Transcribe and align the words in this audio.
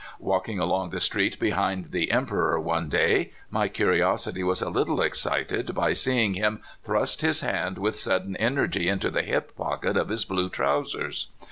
Walking 0.17 0.57
along 0.57 0.89
the 0.89 0.99
street 0.99 1.37
behind 1.39 1.91
the 1.91 2.09
Emperor 2.11 2.59
one 2.59 2.89
day, 2.89 3.33
my 3.51 3.67
curiosity 3.67 4.43
was 4.43 4.59
a 4.59 4.69
little 4.71 4.99
excited 4.99 5.75
by 5.75 5.93
see 5.93 6.23
ing 6.23 6.33
him 6.33 6.59
thrust 6.81 7.21
his 7.21 7.41
hand 7.41 7.77
with 7.77 7.95
sudden 7.95 8.35
energy 8.37 8.87
into 8.87 9.11
the 9.11 9.21
hip 9.21 9.55
pocket 9.55 9.95
of 9.95 10.09
his 10.09 10.25
blue 10.25 10.49
trousers. 10.49 11.27